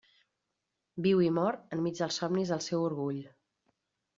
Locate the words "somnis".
2.23-2.55